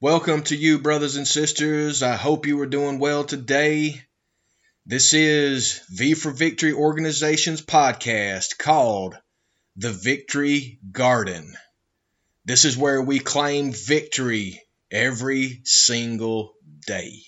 Welcome 0.00 0.42
to 0.44 0.56
you, 0.56 0.78
brothers 0.78 1.16
and 1.16 1.28
sisters. 1.28 2.02
I 2.02 2.16
hope 2.16 2.46
you 2.46 2.58
are 2.62 2.66
doing 2.66 2.98
well 2.98 3.24
today. 3.24 4.00
This 4.86 5.12
is 5.12 5.82
V 5.90 6.14
for 6.14 6.30
Victory 6.30 6.72
Organization's 6.72 7.60
podcast 7.60 8.56
called 8.56 9.18
The 9.76 9.92
Victory 9.92 10.78
Garden. 10.90 11.54
This 12.46 12.64
is 12.64 12.78
where 12.78 13.02
we 13.02 13.18
claim 13.18 13.72
victory 13.72 14.62
every 14.90 15.60
single 15.64 16.54
day. 16.86 17.20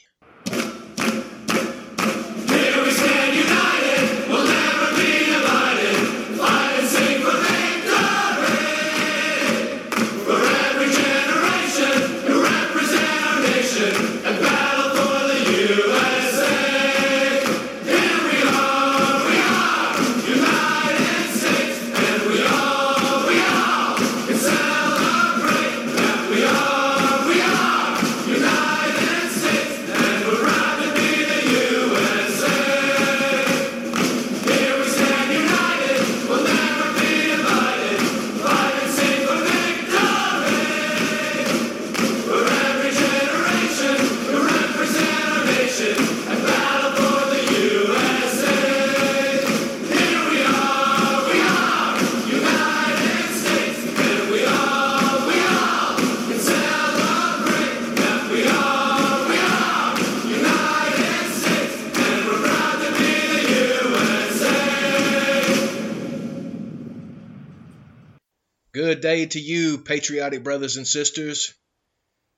Day 69.02 69.26
to 69.26 69.40
you, 69.40 69.78
patriotic 69.78 70.44
brothers 70.44 70.76
and 70.76 70.86
sisters. 70.86 71.52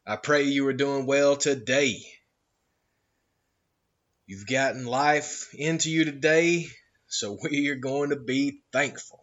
I 0.06 0.16
pray 0.16 0.44
you 0.44 0.66
are 0.66 0.72
doing 0.72 1.04
well 1.04 1.36
today. 1.36 2.02
You've 4.26 4.46
gotten 4.46 4.86
life 4.86 5.54
into 5.54 5.90
you 5.90 6.06
today, 6.06 6.66
so 7.06 7.38
we 7.50 7.68
are 7.68 7.76
going 7.76 8.10
to 8.10 8.16
be 8.16 8.62
thankful. 8.72 9.22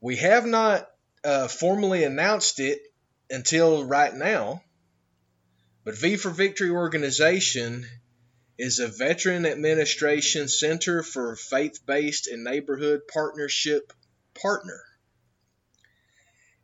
We 0.00 0.16
have 0.16 0.44
not 0.44 0.88
uh, 1.24 1.48
formally 1.48 2.04
announced 2.04 2.60
it 2.60 2.82
until 3.30 3.84
right 3.84 4.14
now, 4.14 4.62
but 5.84 5.96
V 5.96 6.16
for 6.16 6.30
Victory 6.30 6.70
organization 6.70 7.86
is 8.58 8.80
a 8.80 8.88
Veteran 8.88 9.46
Administration 9.46 10.46
Center 10.48 11.02
for 11.02 11.36
Faith 11.36 11.86
Based 11.86 12.26
and 12.26 12.44
Neighborhood 12.44 13.08
Partnership 13.10 13.94
partner. 14.34 14.82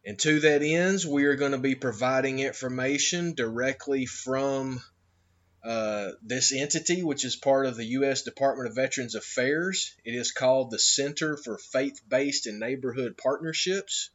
And 0.07 0.19
to 0.19 0.41
that 0.41 0.63
ends, 0.63 1.07
we 1.07 1.25
are 1.25 1.37
going 1.37 1.53
to 1.53 1.59
be 1.59 1.75
providing 1.75 2.39
information 2.39 3.35
directly 3.35 4.05
from 4.05 4.83
uh, 5.65 6.11
this 6.23 6.53
entity, 6.53 7.03
which 7.03 7.25
is 7.25 7.37
part 7.37 7.65
of 7.65 7.77
the 7.77 7.87
U.S. 7.87 8.23
Department 8.23 8.69
of 8.69 8.75
Veterans 8.75 9.15
Affairs. 9.15 9.95
It 10.05 10.15
is 10.15 10.31
called 10.31 10.71
the 10.71 10.79
Center 10.79 11.39
for 11.39 11.57
Faith 11.57 12.03
Based 12.07 12.47
and 12.47 12.61
Neighborhood 12.61 13.17
Partnerships. 13.17 14.11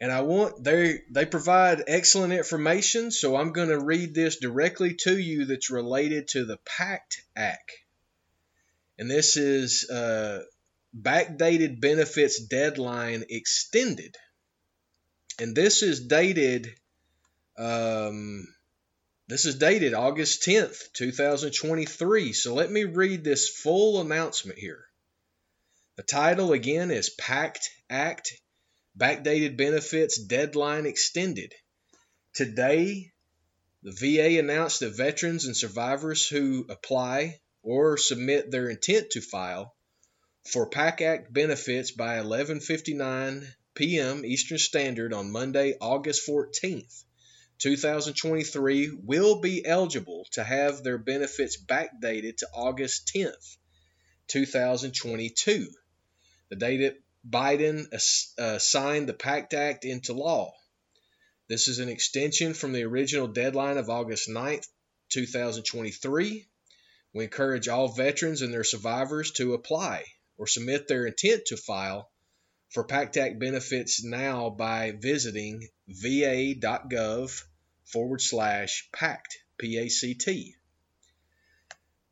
And 0.00 0.12
I 0.12 0.22
want 0.22 0.62
they 0.62 1.00
they 1.10 1.26
provide 1.26 1.82
excellent 1.88 2.32
information, 2.32 3.10
so 3.10 3.36
I'm 3.36 3.52
going 3.52 3.68
to 3.68 3.80
read 3.80 4.14
this 4.14 4.36
directly 4.36 4.94
to 5.00 5.16
you 5.16 5.44
that's 5.44 5.70
related 5.70 6.28
to 6.28 6.44
the 6.44 6.58
PACT 6.58 7.22
Act. 7.36 7.72
And 8.98 9.10
this 9.10 9.36
is 9.36 9.88
uh, 9.90 10.42
backdated 10.96 11.80
benefits 11.80 12.40
deadline 12.40 13.24
extended 13.28 14.16
and 15.38 15.54
this 15.54 15.82
is 15.82 16.06
dated 16.06 16.74
um, 17.58 18.46
this 19.28 19.46
is 19.46 19.54
dated 19.56 19.94
August 19.94 20.42
10th, 20.42 20.92
2023. 20.92 22.32
So 22.32 22.54
let 22.54 22.70
me 22.70 22.84
read 22.84 23.24
this 23.24 23.48
full 23.48 24.00
announcement 24.00 24.58
here. 24.58 24.84
The 25.96 26.02
title 26.02 26.52
again 26.52 26.90
is 26.90 27.10
PACT 27.10 27.70
Act 27.88 28.32
Backdated 28.98 29.56
Benefits 29.56 30.18
Deadline 30.20 30.86
Extended. 30.86 31.54
Today, 32.34 33.12
the 33.82 33.92
VA 33.92 34.38
announced 34.38 34.80
that 34.80 34.96
veterans 34.96 35.46
and 35.46 35.56
survivors 35.56 36.28
who 36.28 36.66
apply 36.68 37.40
or 37.62 37.96
submit 37.96 38.50
their 38.50 38.68
intent 38.68 39.10
to 39.10 39.20
file 39.20 39.74
for 40.50 40.68
PACT 40.68 41.00
Act 41.00 41.32
benefits 41.32 41.90
by 41.90 42.18
11:59 42.18 43.46
p.m. 43.74 44.24
Eastern 44.24 44.58
Standard 44.58 45.12
on 45.12 45.32
Monday, 45.32 45.74
August 45.80 46.28
14th, 46.28 47.04
2023, 47.58 48.90
will 49.02 49.40
be 49.40 49.64
eligible 49.64 50.26
to 50.32 50.44
have 50.44 50.82
their 50.82 50.98
benefits 50.98 51.56
backdated 51.56 52.36
to 52.36 52.48
August 52.54 53.10
10th, 53.14 53.56
2022, 54.28 55.68
the 56.50 56.56
date 56.56 56.78
that 56.78 57.00
Biden 57.28 57.86
uh, 58.38 58.58
signed 58.58 59.08
the 59.08 59.14
PACT 59.14 59.54
Act 59.54 59.84
into 59.84 60.12
law. 60.12 60.52
This 61.48 61.68
is 61.68 61.78
an 61.78 61.88
extension 61.88 62.54
from 62.54 62.72
the 62.72 62.84
original 62.84 63.28
deadline 63.28 63.78
of 63.78 63.90
August 63.90 64.28
9th, 64.28 64.66
2023. 65.10 66.46
We 67.14 67.24
encourage 67.24 67.68
all 67.68 67.88
veterans 67.88 68.42
and 68.42 68.52
their 68.52 68.64
survivors 68.64 69.32
to 69.32 69.54
apply 69.54 70.04
or 70.36 70.46
submit 70.46 70.88
their 70.88 71.06
intent 71.06 71.46
to 71.46 71.56
file 71.56 72.11
for 72.72 72.84
PACT 72.84 73.18
Act 73.18 73.38
benefits 73.38 74.02
now 74.02 74.48
by 74.48 74.92
visiting 74.92 75.68
va.gov 75.88 77.44
forward 77.84 78.22
slash 78.22 78.88
PACT, 78.92 79.36
P 79.58 79.76
A 79.76 79.88
C 79.90 80.14
T. 80.14 80.56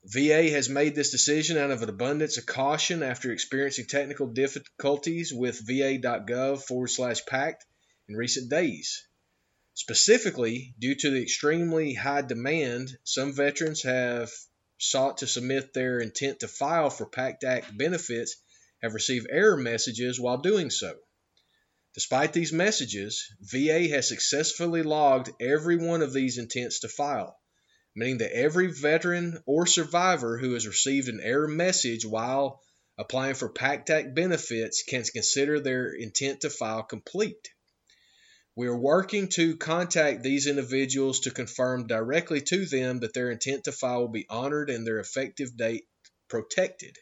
VA 0.05 0.51
has 0.51 0.69
made 0.69 0.95
this 0.95 1.11
decision 1.11 1.57
out 1.57 1.71
of 1.71 1.83
an 1.83 1.89
abundance 1.89 2.37
of 2.37 2.45
caution 2.45 3.03
after 3.03 3.33
experiencing 3.33 3.87
technical 3.87 4.27
difficulties 4.27 5.33
with 5.33 5.61
va.gov 5.67 6.63
forward 6.63 6.89
slash 6.89 7.25
PACT 7.25 7.65
in 8.09 8.17
recent 8.17 8.51
days. 8.51 9.07
Specifically, 9.73 10.75
due 10.79 10.95
to 10.95 11.11
the 11.11 11.23
extremely 11.23 11.95
high 11.95 12.23
demand, 12.23 12.99
some 13.05 13.33
veterans 13.33 13.83
have 13.85 14.31
sought 14.77 15.19
to 15.19 15.27
submit 15.27 15.73
their 15.73 16.01
intent 16.01 16.41
to 16.41 16.49
file 16.49 16.91
for 16.91 17.07
PACT 17.07 17.45
Act 17.45 17.79
benefits 17.79 18.37
have 18.83 18.95
received 18.95 19.27
error 19.31 19.57
messages 19.57 20.19
while 20.19 20.39
doing 20.39 20.71
so. 20.71 20.99
Despite 21.95 22.33
these 22.33 22.53
messages, 22.53 23.27
VA 23.41 23.89
has 23.89 24.09
successfully 24.09 24.83
logged 24.83 25.31
every 25.41 25.77
one 25.77 26.03
of 26.03 26.13
these 26.13 26.39
intents 26.39 26.81
to 26.81 26.89
file, 26.89 27.37
meaning 27.97 28.19
that 28.19 28.33
every 28.33 28.69
veteran 28.69 29.43
or 29.45 29.67
survivor 29.67 30.39
who 30.39 30.55
has 30.55 30.69
received 30.69 31.09
an 31.09 31.21
error 31.21 31.49
message 31.49 32.07
while 32.07 32.63
applying 32.97 33.35
for 33.35 33.49
PACT 33.49 33.91
Act 33.91 34.15
benefits 34.15 34.85
can 34.85 35.03
consider 35.03 35.59
their 35.59 35.91
intent 35.91 36.43
to 36.43 36.51
file 36.51 36.85
complete. 36.85 37.49
We 38.55 38.69
are 38.69 38.77
working 38.77 39.29
to 39.31 39.57
contact 39.57 40.23
these 40.23 40.47
individuals 40.47 41.21
to 41.21 41.31
confirm 41.31 41.87
directly 41.87 42.41
to 42.43 42.67
them 42.67 43.01
that 43.01 43.15
their 43.15 43.31
intent 43.31 43.65
to 43.65 43.73
file 43.73 44.03
will 44.03 44.09
be 44.09 44.27
honored 44.29 44.71
and 44.71 44.87
their 44.87 45.01
effective 45.01 45.57
date 45.57 45.87
protected. 46.29 46.97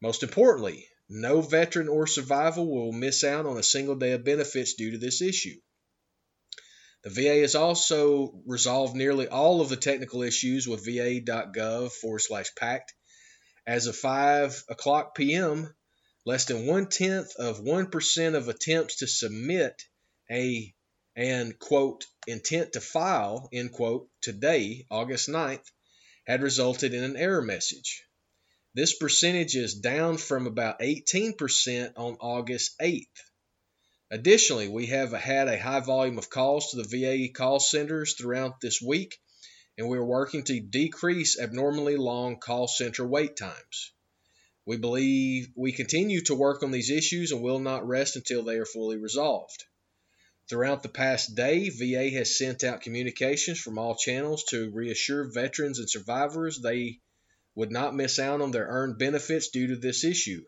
Most 0.00 0.22
importantly, 0.22 0.88
no 1.08 1.40
veteran 1.40 1.88
or 1.88 2.06
survivor 2.06 2.62
will 2.62 2.92
miss 2.92 3.24
out 3.24 3.46
on 3.46 3.56
a 3.56 3.62
single 3.62 3.94
day 3.96 4.12
of 4.12 4.24
benefits 4.24 4.74
due 4.74 4.90
to 4.92 4.98
this 4.98 5.22
issue. 5.22 5.60
The 7.02 7.10
VA 7.10 7.40
has 7.40 7.54
also 7.54 8.42
resolved 8.46 8.96
nearly 8.96 9.28
all 9.28 9.60
of 9.60 9.68
the 9.68 9.76
technical 9.76 10.22
issues 10.22 10.66
with 10.66 10.84
va.gov 10.84 11.92
forward 11.92 12.18
slash 12.18 12.54
PACT. 12.56 12.92
As 13.66 13.86
of 13.86 13.96
5 13.96 14.64
o'clock 14.68 15.14
p.m., 15.14 15.74
less 16.24 16.46
than 16.46 16.66
one 16.66 16.88
tenth 16.88 17.34
of 17.36 17.60
1% 17.60 18.34
of 18.34 18.48
attempts 18.48 18.96
to 18.96 19.06
submit 19.06 19.82
a 20.30 20.74
and 21.14 21.58
quote 21.58 22.04
intent 22.26 22.74
to 22.74 22.80
file 22.80 23.48
end 23.52 23.72
quote 23.72 24.08
today 24.20 24.86
august 24.90 25.28
9th 25.28 25.64
had 26.26 26.42
resulted 26.42 26.92
in 26.92 27.02
an 27.02 27.16
error 27.16 27.40
message 27.40 28.02
this 28.76 28.94
percentage 28.94 29.56
is 29.56 29.74
down 29.74 30.16
from 30.16 30.46
about 30.46 30.78
18% 30.78 31.92
on 31.96 32.16
august 32.20 32.78
8th 32.78 33.06
Additionally, 34.08 34.68
we 34.68 34.86
have 34.86 35.10
had 35.10 35.48
a 35.48 35.58
high 35.58 35.80
volume 35.80 36.16
of 36.16 36.30
calls 36.30 36.70
to 36.70 36.76
the 36.76 36.84
VA 36.84 37.32
call 37.32 37.58
centers 37.58 38.14
throughout 38.14 38.60
this 38.60 38.80
week, 38.80 39.18
and 39.76 39.88
we 39.88 39.98
are 39.98 40.04
working 40.04 40.44
to 40.44 40.60
decrease 40.60 41.36
abnormally 41.36 41.96
long 41.96 42.38
call 42.38 42.68
center 42.68 43.04
wait 43.04 43.36
times. 43.36 43.90
We 44.64 44.76
believe 44.76 45.48
we 45.56 45.72
continue 45.72 46.20
to 46.22 46.36
work 46.36 46.62
on 46.62 46.70
these 46.70 46.90
issues 46.90 47.32
and 47.32 47.42
will 47.42 47.58
not 47.58 47.88
rest 47.88 48.14
until 48.14 48.44
they 48.44 48.58
are 48.58 48.64
fully 48.64 48.96
resolved. 48.96 49.64
Throughout 50.48 50.84
the 50.84 50.88
past 50.88 51.34
day, 51.34 51.68
VA 51.68 52.10
has 52.10 52.38
sent 52.38 52.62
out 52.62 52.82
communications 52.82 53.58
from 53.58 53.76
all 53.76 53.96
channels 53.96 54.44
to 54.50 54.70
reassure 54.70 55.24
veterans 55.24 55.80
and 55.80 55.90
survivors 55.90 56.60
they 56.60 57.00
would 57.56 57.72
not 57.72 57.96
miss 57.96 58.20
out 58.20 58.40
on 58.40 58.52
their 58.52 58.66
earned 58.66 58.98
benefits 58.98 59.48
due 59.48 59.68
to 59.68 59.76
this 59.76 60.04
issue. 60.04 60.44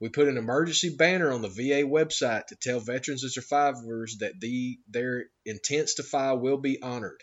We 0.00 0.08
put 0.08 0.28
an 0.28 0.36
emergency 0.36 0.96
banner 0.96 1.30
on 1.30 1.42
the 1.42 1.48
VA 1.48 1.86
website 1.86 2.46
to 2.48 2.56
tell 2.56 2.80
veterans 2.80 3.22
and 3.22 3.32
survivors 3.32 4.16
that 4.18 4.38
the, 4.40 4.78
their 4.88 5.26
intents 5.46 5.94
to 5.94 6.02
file 6.02 6.38
will 6.38 6.58
be 6.58 6.82
honored. 6.82 7.22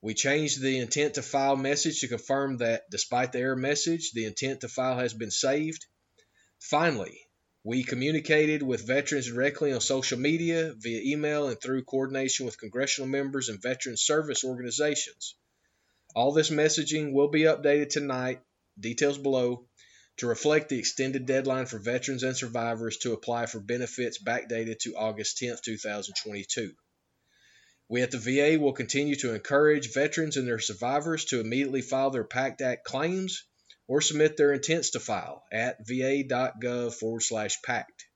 We 0.00 0.14
changed 0.14 0.62
the 0.62 0.78
intent 0.78 1.14
to 1.14 1.22
file 1.22 1.56
message 1.56 2.00
to 2.00 2.08
confirm 2.08 2.58
that 2.58 2.84
despite 2.90 3.32
the 3.32 3.40
error 3.40 3.56
message, 3.56 4.12
the 4.12 4.24
intent 4.24 4.62
to 4.62 4.68
file 4.68 4.98
has 4.98 5.12
been 5.12 5.30
saved. 5.30 5.84
Finally, 6.58 7.20
we 7.64 7.84
communicated 7.84 8.62
with 8.62 8.86
veterans 8.86 9.26
directly 9.26 9.72
on 9.72 9.80
social 9.80 10.18
media, 10.18 10.72
via 10.78 11.00
email, 11.02 11.48
and 11.48 11.60
through 11.60 11.84
coordination 11.84 12.46
with 12.46 12.58
congressional 12.58 13.08
members 13.08 13.48
and 13.48 13.60
veteran 13.60 13.96
service 13.96 14.44
organizations. 14.44 15.34
All 16.16 16.32
this 16.32 16.48
messaging 16.48 17.12
will 17.12 17.28
be 17.28 17.42
updated 17.42 17.90
tonight, 17.90 18.40
details 18.80 19.18
below, 19.18 19.68
to 20.16 20.26
reflect 20.26 20.70
the 20.70 20.78
extended 20.78 21.26
deadline 21.26 21.66
for 21.66 21.78
veterans 21.78 22.22
and 22.22 22.34
survivors 22.34 22.96
to 23.02 23.12
apply 23.12 23.44
for 23.44 23.60
benefits 23.60 24.16
backdated 24.16 24.78
to 24.78 24.96
August 24.96 25.36
10, 25.36 25.58
2022. 25.62 26.72
We 27.90 28.00
at 28.00 28.12
the 28.12 28.16
VA 28.16 28.58
will 28.58 28.72
continue 28.72 29.14
to 29.16 29.34
encourage 29.34 29.92
veterans 29.92 30.38
and 30.38 30.48
their 30.48 30.58
survivors 30.58 31.26
to 31.26 31.40
immediately 31.40 31.82
file 31.82 32.08
their 32.08 32.24
PACT 32.24 32.62
Act 32.62 32.86
claims 32.86 33.44
or 33.86 34.00
submit 34.00 34.38
their 34.38 34.54
intents 34.54 34.92
to 34.92 35.00
file 35.00 35.44
at 35.52 35.86
va.gov 35.86 36.94
forward 36.94 37.24
slash 37.24 37.60
pact. 37.60 38.06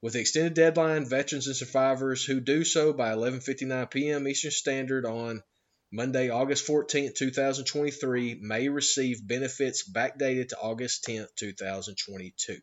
With 0.00 0.14
the 0.14 0.18
extended 0.18 0.54
deadline, 0.54 1.04
veterans 1.04 1.46
and 1.46 1.54
survivors 1.54 2.24
who 2.24 2.40
do 2.40 2.64
so 2.64 2.92
by 2.92 3.14
11:59 3.14 3.92
p.m. 3.92 4.26
Eastern 4.26 4.50
Standard 4.50 5.06
on 5.06 5.44
Monday, 5.94 6.30
August 6.30 6.64
14, 6.64 7.12
2023, 7.14 8.38
may 8.40 8.70
receive 8.70 9.28
benefits 9.28 9.86
backdated 9.86 10.48
to 10.48 10.58
August 10.58 11.04
10, 11.04 11.26
2022. 11.36 12.56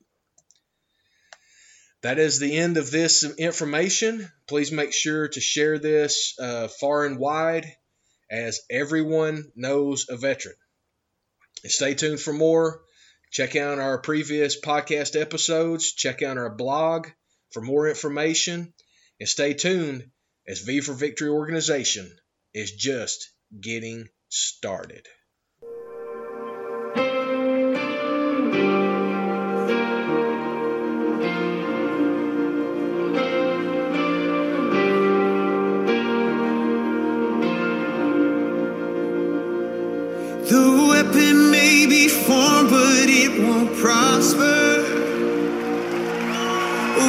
That 2.01 2.17
is 2.17 2.39
the 2.39 2.57
end 2.57 2.77
of 2.77 2.89
this 2.89 3.23
information. 3.37 4.27
Please 4.47 4.71
make 4.71 4.93
sure 4.93 5.27
to 5.27 5.39
share 5.39 5.77
this 5.77 6.33
uh, 6.39 6.69
far 6.69 7.05
and 7.05 7.19
wide 7.19 7.71
as 8.31 8.61
everyone 8.67 9.51
knows 9.55 10.07
a 10.09 10.17
veteran. 10.17 10.55
Stay 11.65 11.93
tuned 11.93 12.19
for 12.19 12.33
more. 12.33 12.81
Check 13.31 13.55
out 13.55 13.77
our 13.77 13.99
previous 13.99 14.59
podcast 14.59 15.15
episodes. 15.19 15.93
Check 15.93 16.23
out 16.23 16.39
our 16.39 16.55
blog 16.55 17.09
for 17.51 17.61
more 17.61 17.87
information. 17.87 18.73
And 19.19 19.29
stay 19.29 19.53
tuned 19.53 20.09
as 20.47 20.61
V 20.61 20.81
for 20.81 20.93
Victory 20.93 21.29
organization 21.29 22.11
is 22.53 22.71
just 22.71 23.31
getting 23.59 24.07
started. 24.29 25.07
The 40.49 40.87
weapon 40.89 41.51
may 41.51 41.85
be 41.85 42.07
formed, 42.07 42.71
but 42.71 43.07
it 43.07 43.43
won't 43.43 43.77
prosper. 43.77 44.81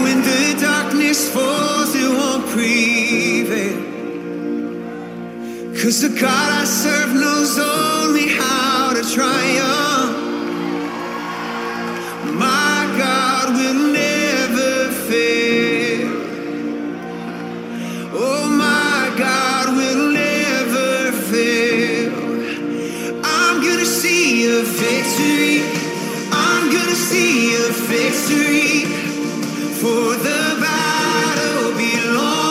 When 0.02 0.22
the 0.22 0.60
darkness 0.60 1.32
falls, 1.32 1.94
it 1.94 2.08
won't 2.08 2.46
prevail. 2.50 3.29
Cause 5.82 6.02
the 6.02 6.10
God 6.10 6.60
I 6.60 6.64
serve 6.66 7.14
knows 7.14 7.58
only 7.58 8.28
how 8.28 8.92
to 8.92 9.02
triumph. 9.14 10.14
My 12.36 12.84
God 12.98 13.54
will 13.56 13.88
never 13.90 14.92
fail. 15.08 16.10
Oh, 18.12 18.46
my 18.46 19.10
God 19.16 19.74
will 19.74 20.12
never 20.12 21.12
fail. 21.32 22.12
I'm 23.24 23.62
gonna 23.62 23.86
see 23.86 24.52
a 24.52 24.60
victory. 24.60 25.64
I'm 26.30 26.70
gonna 26.70 26.94
see 26.94 27.54
a 27.54 27.72
victory. 27.88 28.84
For 29.80 30.14
the 30.28 30.60
battle 30.60 31.72
belongs 31.72 32.49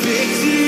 fix. 0.00 0.67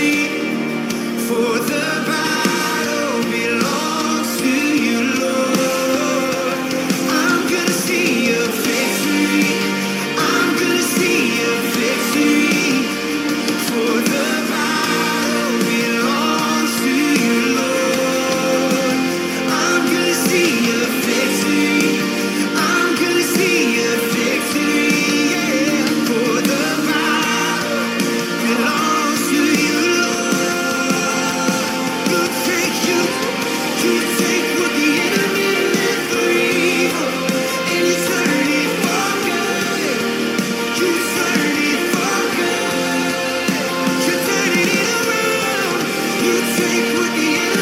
take 46.57 46.95
what 46.99 47.13
the 47.17 47.60